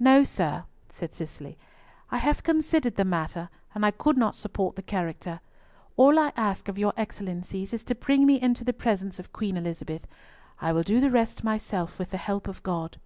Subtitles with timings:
[0.00, 1.56] "No, sir," said Cicely;
[2.10, 5.38] "I have considered the matter, and I could not support the character.
[5.96, 9.32] All that I ask of your Excellencies is to bring me into the presence of
[9.32, 10.04] Queen Elizabeth.
[10.60, 12.96] I will do the rest myself, with the help of God."